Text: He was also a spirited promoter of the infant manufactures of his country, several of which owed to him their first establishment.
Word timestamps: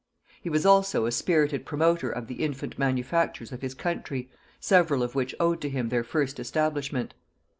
He 0.41 0.49
was 0.49 0.65
also 0.65 1.05
a 1.05 1.11
spirited 1.11 1.63
promoter 1.63 2.09
of 2.09 2.25
the 2.25 2.43
infant 2.43 2.79
manufactures 2.79 3.51
of 3.51 3.61
his 3.61 3.75
country, 3.75 4.31
several 4.59 5.03
of 5.03 5.13
which 5.13 5.35
owed 5.39 5.61
to 5.61 5.69
him 5.69 5.89
their 5.89 6.03
first 6.03 6.39
establishment. 6.39 7.13